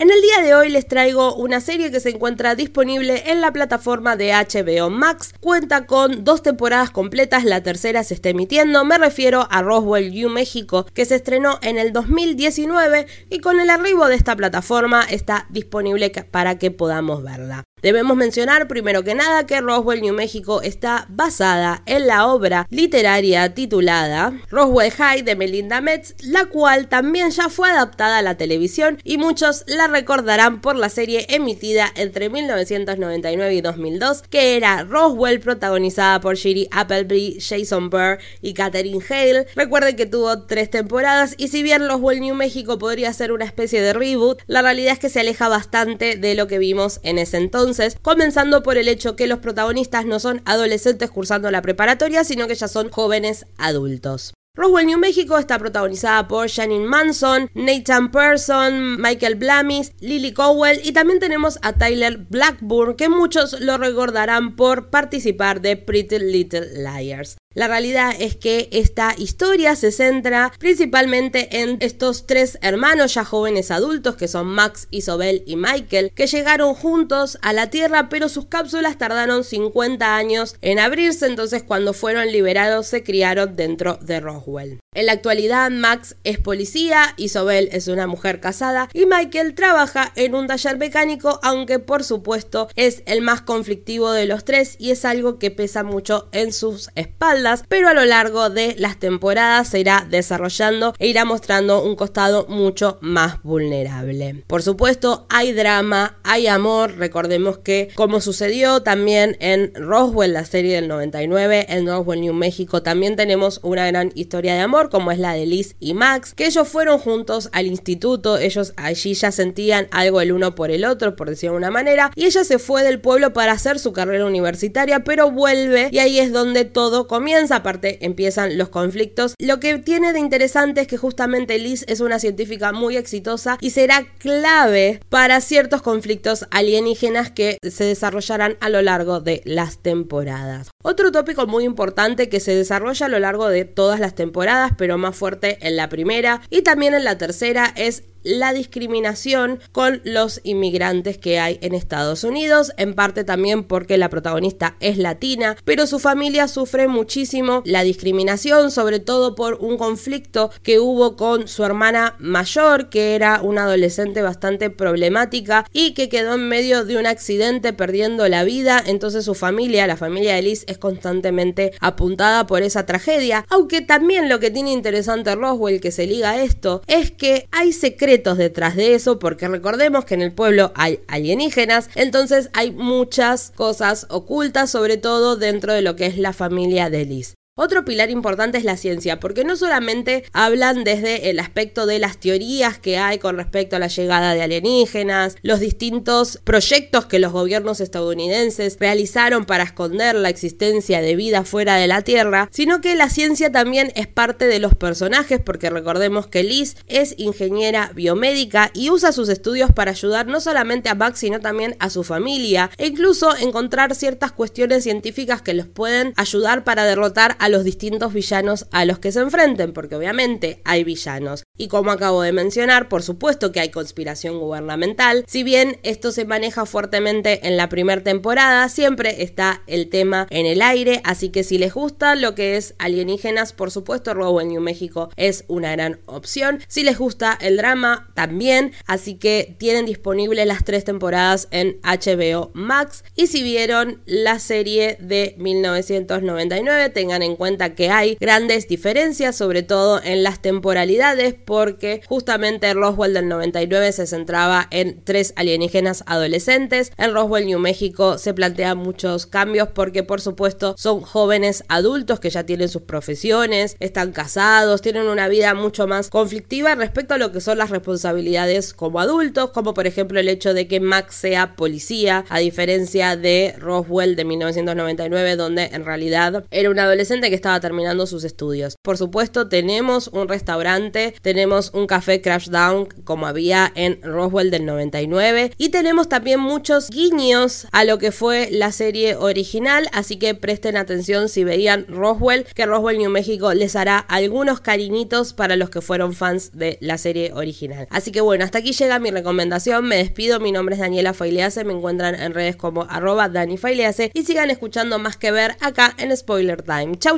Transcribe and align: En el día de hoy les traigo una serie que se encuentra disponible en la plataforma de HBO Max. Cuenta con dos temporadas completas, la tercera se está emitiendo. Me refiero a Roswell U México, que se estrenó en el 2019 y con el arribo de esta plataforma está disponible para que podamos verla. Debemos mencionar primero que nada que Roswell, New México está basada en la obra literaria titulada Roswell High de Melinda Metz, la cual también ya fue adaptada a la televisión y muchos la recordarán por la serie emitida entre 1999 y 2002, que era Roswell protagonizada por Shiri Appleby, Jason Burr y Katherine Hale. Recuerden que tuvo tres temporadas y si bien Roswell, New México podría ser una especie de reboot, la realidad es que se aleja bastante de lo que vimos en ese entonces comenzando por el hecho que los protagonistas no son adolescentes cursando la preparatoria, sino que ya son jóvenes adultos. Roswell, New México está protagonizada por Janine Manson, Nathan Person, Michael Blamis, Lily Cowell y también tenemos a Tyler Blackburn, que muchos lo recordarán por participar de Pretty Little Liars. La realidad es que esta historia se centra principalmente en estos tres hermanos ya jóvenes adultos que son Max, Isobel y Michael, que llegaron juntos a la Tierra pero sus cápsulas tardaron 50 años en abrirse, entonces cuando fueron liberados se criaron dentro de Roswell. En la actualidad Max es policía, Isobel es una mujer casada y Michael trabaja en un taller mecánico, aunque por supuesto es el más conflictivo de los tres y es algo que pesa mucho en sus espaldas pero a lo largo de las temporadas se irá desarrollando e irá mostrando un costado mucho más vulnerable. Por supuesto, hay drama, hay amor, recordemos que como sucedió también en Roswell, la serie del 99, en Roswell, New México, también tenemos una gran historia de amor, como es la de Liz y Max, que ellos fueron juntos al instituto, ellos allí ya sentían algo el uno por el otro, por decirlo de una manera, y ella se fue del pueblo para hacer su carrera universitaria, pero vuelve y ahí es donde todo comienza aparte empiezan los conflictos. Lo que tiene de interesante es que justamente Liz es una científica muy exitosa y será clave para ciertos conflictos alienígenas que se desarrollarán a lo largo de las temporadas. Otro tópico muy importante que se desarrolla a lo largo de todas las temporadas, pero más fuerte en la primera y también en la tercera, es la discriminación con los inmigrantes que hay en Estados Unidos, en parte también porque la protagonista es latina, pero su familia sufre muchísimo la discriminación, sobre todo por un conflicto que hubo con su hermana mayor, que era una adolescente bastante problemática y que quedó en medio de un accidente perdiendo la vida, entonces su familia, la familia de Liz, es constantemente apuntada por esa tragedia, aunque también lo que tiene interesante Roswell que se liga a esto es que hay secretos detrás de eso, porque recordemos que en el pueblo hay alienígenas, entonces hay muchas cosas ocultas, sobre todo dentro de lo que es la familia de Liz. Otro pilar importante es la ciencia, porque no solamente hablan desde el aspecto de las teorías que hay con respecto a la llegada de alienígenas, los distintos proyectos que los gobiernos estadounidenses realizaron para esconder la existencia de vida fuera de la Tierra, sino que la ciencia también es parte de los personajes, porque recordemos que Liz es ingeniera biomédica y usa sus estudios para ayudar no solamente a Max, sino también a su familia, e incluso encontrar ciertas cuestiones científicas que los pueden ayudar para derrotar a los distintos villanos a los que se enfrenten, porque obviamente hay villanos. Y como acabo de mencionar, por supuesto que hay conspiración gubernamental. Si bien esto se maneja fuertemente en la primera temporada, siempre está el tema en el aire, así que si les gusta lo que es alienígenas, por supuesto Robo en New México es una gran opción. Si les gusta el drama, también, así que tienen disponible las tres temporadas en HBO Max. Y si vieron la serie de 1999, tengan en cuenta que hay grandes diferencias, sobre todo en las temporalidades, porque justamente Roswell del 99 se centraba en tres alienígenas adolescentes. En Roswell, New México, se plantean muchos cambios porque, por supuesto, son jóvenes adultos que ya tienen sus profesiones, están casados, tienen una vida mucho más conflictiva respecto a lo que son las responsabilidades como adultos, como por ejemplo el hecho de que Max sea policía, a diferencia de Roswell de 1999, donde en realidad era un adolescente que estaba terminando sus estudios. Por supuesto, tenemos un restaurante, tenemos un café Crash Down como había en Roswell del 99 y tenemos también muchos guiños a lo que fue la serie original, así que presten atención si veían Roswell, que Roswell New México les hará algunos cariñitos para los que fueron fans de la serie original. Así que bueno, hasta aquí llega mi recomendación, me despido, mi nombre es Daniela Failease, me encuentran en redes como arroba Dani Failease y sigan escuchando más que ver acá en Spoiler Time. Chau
En 0.00 0.12
el 0.12 0.22
día 0.22 0.42
de 0.44 0.54
hoy 0.54 0.68
les 0.68 0.86
traigo 0.86 1.34
una 1.34 1.60
serie 1.60 1.90
que 1.90 1.98
se 1.98 2.10
encuentra 2.10 2.54
disponible 2.54 3.32
en 3.32 3.40
la 3.40 3.52
plataforma 3.52 4.14
de 4.14 4.30
HBO 4.30 4.90
Max. 4.90 5.34
Cuenta 5.40 5.86
con 5.86 6.22
dos 6.22 6.40
temporadas 6.40 6.90
completas, 6.90 7.42
la 7.42 7.64
tercera 7.64 8.04
se 8.04 8.14
está 8.14 8.28
emitiendo. 8.28 8.84
Me 8.84 8.96
refiero 8.96 9.48
a 9.50 9.60
Roswell 9.60 10.24
U 10.24 10.28
México, 10.28 10.86
que 10.94 11.04
se 11.04 11.16
estrenó 11.16 11.58
en 11.62 11.78
el 11.78 11.92
2019 11.92 13.08
y 13.28 13.40
con 13.40 13.58
el 13.58 13.70
arribo 13.70 14.06
de 14.06 14.14
esta 14.14 14.36
plataforma 14.36 15.02
está 15.02 15.48
disponible 15.50 16.10
para 16.30 16.58
que 16.58 16.70
podamos 16.70 17.24
verla. 17.24 17.64
Debemos 17.80 18.16
mencionar 18.16 18.66
primero 18.66 19.04
que 19.04 19.14
nada 19.14 19.46
que 19.46 19.60
Roswell, 19.60 20.00
New 20.00 20.14
México 20.14 20.62
está 20.62 21.06
basada 21.08 21.82
en 21.86 22.08
la 22.08 22.26
obra 22.26 22.66
literaria 22.70 23.54
titulada 23.54 24.32
Roswell 24.50 24.90
High 24.90 25.22
de 25.22 25.36
Melinda 25.36 25.80
Metz, 25.80 26.14
la 26.24 26.46
cual 26.46 26.88
también 26.88 27.30
ya 27.30 27.48
fue 27.48 27.70
adaptada 27.70 28.18
a 28.18 28.22
la 28.22 28.36
televisión 28.36 28.98
y 29.04 29.18
muchos 29.18 29.62
la 29.68 29.86
recordarán 29.86 30.60
por 30.60 30.74
la 30.74 30.88
serie 30.88 31.26
emitida 31.28 31.92
entre 31.94 32.30
1999 32.30 33.54
y 33.54 33.60
2002, 33.60 34.22
que 34.22 34.56
era 34.56 34.82
Roswell 34.82 35.38
protagonizada 35.38 36.20
por 36.20 36.34
Shiri 36.34 36.68
Appleby, 36.72 37.38
Jason 37.40 37.90
Burr 37.90 38.18
y 38.42 38.54
Katherine 38.54 39.04
Hale. 39.08 39.46
Recuerden 39.54 39.94
que 39.94 40.06
tuvo 40.06 40.46
tres 40.46 40.68
temporadas 40.68 41.36
y 41.38 41.48
si 41.48 41.62
bien 41.62 41.86
Roswell, 41.86 42.20
New 42.20 42.34
México 42.34 42.78
podría 42.78 43.12
ser 43.12 43.30
una 43.30 43.44
especie 43.44 43.80
de 43.80 43.92
reboot, 43.92 44.42
la 44.48 44.62
realidad 44.62 44.94
es 44.94 44.98
que 44.98 45.10
se 45.10 45.20
aleja 45.20 45.48
bastante 45.48 46.16
de 46.16 46.34
lo 46.34 46.48
que 46.48 46.58
vimos 46.58 46.98
en 47.04 47.18
ese 47.18 47.36
entonces 47.36 47.67
comenzando 48.02 48.62
por 48.62 48.78
el 48.78 48.88
hecho 48.88 49.16
que 49.16 49.26
los 49.26 49.38
protagonistas 49.38 50.06
no 50.06 50.20
son 50.20 50.42
adolescentes 50.44 51.10
cursando 51.10 51.50
la 51.50 51.62
preparatoria, 51.62 52.24
sino 52.24 52.46
que 52.46 52.54
ya 52.54 52.68
son 52.68 52.90
jóvenes 52.90 53.46
adultos. 53.56 54.32
Roswell, 54.58 54.86
New 54.86 54.98
México 54.98 55.38
está 55.38 55.56
protagonizada 55.56 56.26
por 56.26 56.50
Janine 56.50 56.84
Manson, 56.84 57.48
Nathan 57.54 58.10
Person, 58.10 59.00
Michael 59.00 59.36
Blamis, 59.36 59.92
Lily 60.00 60.32
Cowell 60.32 60.80
y 60.82 60.90
también 60.90 61.20
tenemos 61.20 61.60
a 61.62 61.74
Tyler 61.74 62.26
Blackburn, 62.28 62.96
que 62.96 63.08
muchos 63.08 63.60
lo 63.60 63.78
recordarán 63.78 64.56
por 64.56 64.90
participar 64.90 65.60
de 65.60 65.76
Pretty 65.76 66.18
Little 66.18 66.66
Liars. 66.74 67.36
La 67.58 67.66
realidad 67.66 68.14
es 68.16 68.36
que 68.36 68.68
esta 68.70 69.16
historia 69.18 69.74
se 69.74 69.90
centra 69.90 70.52
principalmente 70.60 71.60
en 71.60 71.78
estos 71.80 72.24
tres 72.24 72.56
hermanos 72.62 73.14
ya 73.14 73.24
jóvenes 73.24 73.72
adultos 73.72 74.14
que 74.14 74.28
son 74.28 74.46
Max, 74.46 74.86
Isobel 74.92 75.42
y 75.44 75.56
Michael, 75.56 76.12
que 76.14 76.28
llegaron 76.28 76.74
juntos 76.74 77.36
a 77.42 77.52
la 77.52 77.68
Tierra 77.68 78.08
pero 78.08 78.28
sus 78.28 78.46
cápsulas 78.46 78.96
tardaron 78.96 79.42
50 79.42 80.14
años 80.14 80.54
en 80.62 80.78
abrirse, 80.78 81.26
entonces 81.26 81.64
cuando 81.64 81.94
fueron 81.94 82.30
liberados 82.30 82.86
se 82.86 83.02
criaron 83.02 83.56
dentro 83.56 83.98
de 84.02 84.20
Roswell. 84.20 84.78
En 84.94 85.06
la 85.06 85.12
actualidad 85.12 85.68
Max 85.70 86.14
es 86.22 86.38
policía, 86.38 87.14
Isobel 87.16 87.70
es 87.72 87.88
una 87.88 88.06
mujer 88.06 88.38
casada 88.38 88.88
y 88.92 89.06
Michael 89.06 89.54
trabaja 89.54 90.12
en 90.14 90.36
un 90.36 90.46
taller 90.46 90.78
mecánico, 90.78 91.40
aunque 91.42 91.80
por 91.80 92.04
supuesto 92.04 92.68
es 92.76 93.02
el 93.06 93.20
más 93.20 93.40
conflictivo 93.40 94.12
de 94.12 94.26
los 94.26 94.44
tres 94.44 94.76
y 94.78 94.92
es 94.92 95.04
algo 95.04 95.40
que 95.40 95.50
pesa 95.50 95.82
mucho 95.82 96.28
en 96.30 96.52
sus 96.52 96.90
espaldas 96.94 97.47
pero 97.68 97.88
a 97.88 97.94
lo 97.94 98.04
largo 98.04 98.50
de 98.50 98.74
las 98.78 98.98
temporadas 98.98 99.68
se 99.68 99.80
irá 99.80 100.06
desarrollando 100.08 100.94
e 100.98 101.08
irá 101.08 101.24
mostrando 101.24 101.82
un 101.82 101.96
costado 101.96 102.46
mucho 102.48 102.98
más 103.00 103.42
vulnerable. 103.42 104.44
Por 104.46 104.62
supuesto, 104.62 105.26
hay 105.28 105.52
drama, 105.52 106.18
hay 106.22 106.46
amor, 106.46 106.96
recordemos 106.98 107.58
que 107.58 107.88
como 107.94 108.20
sucedió 108.20 108.82
también 108.82 109.36
en 109.40 109.72
Roswell, 109.74 110.32
la 110.32 110.44
serie 110.44 110.74
del 110.74 110.88
99, 110.88 111.66
en 111.68 111.86
Roswell, 111.86 112.20
New 112.20 112.34
México, 112.34 112.82
también 112.82 113.16
tenemos 113.16 113.60
una 113.62 113.86
gran 113.86 114.12
historia 114.14 114.54
de 114.54 114.60
amor, 114.60 114.90
como 114.90 115.10
es 115.10 115.18
la 115.18 115.32
de 115.32 115.46
Liz 115.46 115.76
y 115.80 115.94
Max, 115.94 116.34
que 116.34 116.46
ellos 116.46 116.68
fueron 116.68 116.98
juntos 116.98 117.48
al 117.52 117.66
instituto, 117.66 118.38
ellos 118.38 118.74
allí 118.76 119.14
ya 119.14 119.32
sentían 119.32 119.88
algo 119.90 120.20
el 120.20 120.32
uno 120.32 120.54
por 120.54 120.70
el 120.70 120.84
otro, 120.84 121.16
por 121.16 121.30
decirlo 121.30 121.52
de 121.52 121.58
una 121.58 121.70
manera, 121.70 122.10
y 122.14 122.26
ella 122.26 122.44
se 122.44 122.58
fue 122.58 122.82
del 122.82 123.00
pueblo 123.00 123.32
para 123.32 123.52
hacer 123.52 123.78
su 123.78 123.92
carrera 123.92 124.26
universitaria, 124.26 125.04
pero 125.04 125.30
vuelve 125.30 125.88
y 125.92 125.98
ahí 125.98 126.18
es 126.18 126.32
donde 126.32 126.64
todo 126.64 127.06
comienza 127.06 127.27
aparte 127.50 128.04
empiezan 128.04 128.56
los 128.56 128.68
conflictos. 128.68 129.34
Lo 129.38 129.60
que 129.60 129.78
tiene 129.78 130.12
de 130.12 130.18
interesante 130.18 130.82
es 130.82 130.86
que 130.86 130.96
justamente 130.96 131.58
Liz 131.58 131.84
es 131.88 132.00
una 132.00 132.18
científica 132.18 132.72
muy 132.72 132.96
exitosa 132.96 133.58
y 133.60 133.70
será 133.70 134.06
clave 134.18 135.00
para 135.08 135.40
ciertos 135.40 135.82
conflictos 135.82 136.46
alienígenas 136.50 137.30
que 137.30 137.58
se 137.62 137.84
desarrollarán 137.84 138.56
a 138.60 138.68
lo 138.68 138.82
largo 138.82 139.20
de 139.20 139.42
las 139.44 139.78
temporadas. 139.78 140.70
Otro 140.82 141.12
tópico 141.12 141.46
muy 141.46 141.64
importante 141.64 142.28
que 142.28 142.40
se 142.40 142.54
desarrolla 142.54 143.06
a 143.06 143.10
lo 143.10 143.18
largo 143.18 143.48
de 143.48 143.64
todas 143.64 144.00
las 144.00 144.14
temporadas, 144.14 144.72
pero 144.78 144.98
más 144.98 145.16
fuerte 145.16 145.58
en 145.60 145.76
la 145.76 145.88
primera 145.88 146.40
y 146.50 146.62
también 146.62 146.94
en 146.94 147.04
la 147.04 147.18
tercera, 147.18 147.72
es 147.76 148.04
la 148.22 148.52
discriminación 148.52 149.60
con 149.72 150.00
los 150.04 150.40
inmigrantes 150.44 151.18
que 151.18 151.38
hay 151.38 151.58
en 151.62 151.74
Estados 151.74 152.24
Unidos, 152.24 152.72
en 152.76 152.94
parte 152.94 153.24
también 153.24 153.64
porque 153.64 153.98
la 153.98 154.10
protagonista 154.10 154.76
es 154.80 154.98
latina, 154.98 155.56
pero 155.64 155.86
su 155.86 155.98
familia 155.98 156.48
sufre 156.48 156.88
muchísimo 156.88 157.62
la 157.64 157.82
discriminación, 157.82 158.70
sobre 158.70 158.98
todo 158.98 159.34
por 159.34 159.54
un 159.60 159.78
conflicto 159.78 160.50
que 160.62 160.80
hubo 160.80 161.16
con 161.16 161.48
su 161.48 161.64
hermana 161.64 162.16
mayor, 162.18 162.88
que 162.88 163.14
era 163.14 163.40
una 163.42 163.64
adolescente 163.64 164.22
bastante 164.22 164.70
problemática 164.70 165.64
y 165.72 165.94
que 165.94 166.08
quedó 166.08 166.34
en 166.34 166.48
medio 166.48 166.84
de 166.84 166.96
un 166.98 167.06
accidente 167.06 167.72
perdiendo 167.72 168.28
la 168.28 168.44
vida, 168.44 168.82
entonces 168.84 169.24
su 169.24 169.34
familia, 169.34 169.86
la 169.86 169.96
familia 169.96 170.34
de 170.34 170.42
Liz, 170.42 170.64
es 170.66 170.78
constantemente 170.78 171.72
apuntada 171.80 172.46
por 172.46 172.62
esa 172.62 172.86
tragedia, 172.86 173.44
aunque 173.48 173.80
también 173.80 174.28
lo 174.28 174.40
que 174.40 174.50
tiene 174.50 174.72
interesante 174.72 175.34
Roswell 175.34 175.80
que 175.80 175.92
se 175.92 176.06
liga 176.06 176.30
a 176.30 176.42
esto 176.42 176.82
es 176.86 177.10
que 177.10 177.46
hay 177.52 177.72
secretos 177.72 178.07
detrás 178.38 178.74
de 178.74 178.94
eso, 178.94 179.18
porque 179.18 179.48
recordemos 179.48 180.04
que 180.04 180.14
en 180.14 180.22
el 180.22 180.32
pueblo 180.32 180.72
hay 180.74 181.00
alienígenas, 181.08 181.90
entonces 181.94 182.48
hay 182.54 182.70
muchas 182.70 183.52
cosas 183.54 184.06
ocultas, 184.08 184.70
sobre 184.70 184.96
todo 184.96 185.36
dentro 185.36 185.72
de 185.72 185.82
lo 185.82 185.94
que 185.94 186.06
es 186.06 186.16
la 186.16 186.32
familia 186.32 186.90
de 186.90 187.04
Liz. 187.04 187.37
Otro 187.60 187.84
pilar 187.84 188.08
importante 188.08 188.56
es 188.56 188.62
la 188.62 188.76
ciencia, 188.76 189.18
porque 189.18 189.42
no 189.42 189.56
solamente 189.56 190.22
hablan 190.32 190.84
desde 190.84 191.28
el 191.28 191.40
aspecto 191.40 191.86
de 191.86 191.98
las 191.98 192.16
teorías 192.18 192.78
que 192.78 192.98
hay 192.98 193.18
con 193.18 193.36
respecto 193.36 193.74
a 193.74 193.80
la 193.80 193.88
llegada 193.88 194.32
de 194.32 194.42
alienígenas, 194.42 195.34
los 195.42 195.58
distintos 195.58 196.38
proyectos 196.44 197.06
que 197.06 197.18
los 197.18 197.32
gobiernos 197.32 197.80
estadounidenses 197.80 198.76
realizaron 198.78 199.44
para 199.44 199.64
esconder 199.64 200.14
la 200.14 200.28
existencia 200.28 201.00
de 201.00 201.16
vida 201.16 201.42
fuera 201.42 201.74
de 201.74 201.88
la 201.88 202.02
Tierra, 202.02 202.48
sino 202.52 202.80
que 202.80 202.94
la 202.94 203.10
ciencia 203.10 203.50
también 203.50 203.90
es 203.96 204.06
parte 204.06 204.46
de 204.46 204.60
los 204.60 204.76
personajes, 204.76 205.40
porque 205.44 205.68
recordemos 205.68 206.28
que 206.28 206.44
Liz 206.44 206.76
es 206.86 207.16
ingeniera 207.18 207.90
biomédica 207.92 208.70
y 208.72 208.90
usa 208.90 209.10
sus 209.10 209.28
estudios 209.28 209.72
para 209.72 209.90
ayudar 209.90 210.28
no 210.28 210.40
solamente 210.40 210.90
a 210.90 210.94
Max, 210.94 211.18
sino 211.18 211.40
también 211.40 211.74
a 211.80 211.90
su 211.90 212.04
familia, 212.04 212.70
e 212.78 212.86
incluso 212.86 213.36
encontrar 213.36 213.96
ciertas 213.96 214.30
cuestiones 214.30 214.84
científicas 214.84 215.42
que 215.42 215.54
los 215.54 215.66
pueden 215.66 216.12
ayudar 216.14 216.62
para 216.62 216.84
derrotar 216.84 217.34
a 217.40 217.47
los 217.48 217.64
distintos 217.64 218.12
villanos 218.12 218.66
a 218.70 218.84
los 218.84 218.98
que 218.98 219.12
se 219.12 219.20
enfrenten, 219.20 219.72
porque 219.72 219.96
obviamente 219.96 220.60
hay 220.64 220.84
villanos. 220.84 221.44
Y 221.56 221.68
como 221.68 221.90
acabo 221.90 222.22
de 222.22 222.32
mencionar, 222.32 222.88
por 222.88 223.02
supuesto 223.02 223.52
que 223.52 223.60
hay 223.60 223.70
conspiración 223.70 224.38
gubernamental. 224.38 225.24
Si 225.26 225.42
bien 225.42 225.78
esto 225.82 226.12
se 226.12 226.24
maneja 226.24 226.66
fuertemente 226.66 227.46
en 227.46 227.56
la 227.56 227.68
primera 227.68 228.02
temporada, 228.02 228.68
siempre 228.68 229.22
está 229.22 229.62
el 229.66 229.88
tema 229.88 230.26
en 230.30 230.46
el 230.46 230.62
aire, 230.62 231.00
así 231.04 231.30
que 231.30 231.44
si 231.44 231.58
les 231.58 231.74
gusta 231.74 232.14
lo 232.14 232.34
que 232.34 232.56
es 232.56 232.74
alienígenas, 232.78 233.52
por 233.52 233.70
supuesto 233.70 234.14
Robo 234.14 234.40
en 234.40 234.48
New 234.48 234.60
México 234.60 235.10
es 235.16 235.44
una 235.48 235.72
gran 235.72 236.00
opción. 236.06 236.60
Si 236.68 236.82
les 236.82 236.98
gusta 236.98 237.36
el 237.40 237.56
drama, 237.56 238.08
también, 238.14 238.72
así 238.86 239.14
que 239.14 239.54
tienen 239.58 239.86
disponible 239.86 240.44
las 240.46 240.64
tres 240.64 240.84
temporadas 240.84 241.48
en 241.50 241.78
HBO 241.82 242.50
Max. 242.54 243.04
Y 243.14 243.26
si 243.26 243.42
vieron 243.42 244.00
la 244.06 244.38
serie 244.38 244.96
de 245.00 245.34
1999, 245.38 246.90
tengan 246.90 247.22
en 247.22 247.36
cuenta 247.38 247.74
que 247.74 247.88
hay 247.88 248.16
grandes 248.20 248.68
diferencias, 248.68 249.36
sobre 249.36 249.62
todo 249.62 250.02
en 250.02 250.22
las 250.22 250.42
temporalidades, 250.42 251.34
porque 251.34 252.02
justamente 252.06 252.74
Roswell 252.74 253.14
del 253.14 253.28
99 253.28 253.92
se 253.92 254.06
centraba 254.06 254.68
en 254.70 255.02
tres 255.04 255.32
alienígenas 255.36 256.04
adolescentes. 256.06 256.92
En 256.98 257.14
Roswell, 257.14 257.46
New 257.46 257.58
México, 257.58 258.18
se 258.18 258.34
plantean 258.34 258.76
muchos 258.76 259.26
cambios 259.26 259.68
porque, 259.74 260.02
por 260.02 260.20
supuesto, 260.20 260.74
son 260.76 261.00
jóvenes 261.00 261.64
adultos 261.68 262.20
que 262.20 262.30
ya 262.30 262.44
tienen 262.44 262.68
sus 262.68 262.82
profesiones, 262.82 263.76
están 263.80 264.12
casados, 264.12 264.82
tienen 264.82 265.08
una 265.08 265.28
vida 265.28 265.54
mucho 265.54 265.86
más 265.86 266.10
conflictiva 266.10 266.74
respecto 266.74 267.14
a 267.14 267.18
lo 267.18 267.32
que 267.32 267.40
son 267.40 267.58
las 267.58 267.70
responsabilidades 267.70 268.74
como 268.74 269.00
adultos, 269.00 269.50
como 269.50 269.74
por 269.74 269.86
ejemplo 269.86 270.18
el 270.18 270.28
hecho 270.28 270.54
de 270.54 270.66
que 270.66 270.80
Max 270.80 271.14
sea 271.14 271.54
policía, 271.56 272.24
a 272.28 272.38
diferencia 272.40 273.16
de 273.16 273.54
Roswell 273.58 274.16
de 274.16 274.24
1999, 274.24 275.36
donde 275.36 275.66
en 275.66 275.84
realidad 275.84 276.44
era 276.50 276.70
un 276.70 276.78
adolescente 276.78 277.27
que 277.28 277.34
estaba 277.34 277.60
terminando 277.60 278.06
sus 278.06 278.24
estudios. 278.24 278.76
Por 278.82 278.96
supuesto, 278.96 279.48
tenemos 279.48 280.08
un 280.08 280.28
restaurante, 280.28 281.14
tenemos 281.22 281.70
un 281.74 281.86
café 281.86 282.20
Crash 282.20 282.48
Down 282.48 282.86
como 283.04 283.26
había 283.26 283.72
en 283.74 284.00
Roswell 284.02 284.50
del 284.50 284.66
99 284.66 285.52
y 285.56 285.68
tenemos 285.70 286.08
también 286.08 286.40
muchos 286.40 286.90
guiños 286.90 287.66
a 287.72 287.84
lo 287.84 287.98
que 287.98 288.12
fue 288.12 288.48
la 288.50 288.72
serie 288.72 289.16
original, 289.16 289.88
así 289.92 290.16
que 290.16 290.34
presten 290.34 290.76
atención 290.76 291.28
si 291.28 291.44
veían 291.44 291.86
Roswell, 291.88 292.46
que 292.54 292.66
Roswell 292.66 292.98
New 292.98 293.10
México 293.10 293.52
les 293.54 293.76
hará 293.76 293.98
algunos 293.98 294.60
cariñitos 294.60 295.32
para 295.32 295.56
los 295.56 295.70
que 295.70 295.80
fueron 295.80 296.14
fans 296.14 296.52
de 296.52 296.78
la 296.80 296.98
serie 296.98 297.32
original. 297.34 297.86
Así 297.90 298.12
que 298.12 298.20
bueno, 298.20 298.44
hasta 298.44 298.58
aquí 298.58 298.72
llega 298.72 298.98
mi 298.98 299.10
recomendación, 299.10 299.86
me 299.86 299.96
despido, 299.96 300.40
mi 300.40 300.52
nombre 300.52 300.74
es 300.74 300.80
Daniela 300.80 301.14
Failease, 301.14 301.64
me 301.64 301.72
encuentran 301.72 302.14
en 302.14 302.34
redes 302.34 302.56
como 302.56 302.82
arroba 302.82 303.28
Dani 303.28 303.56
Failease 303.56 304.10
y 304.14 304.24
sigan 304.24 304.50
escuchando 304.50 304.98
más 304.98 305.16
que 305.16 305.30
ver 305.30 305.56
acá 305.60 305.94
en 305.98 306.16
Spoiler 306.16 306.62
Time. 306.62 306.96
Chau 306.98 307.17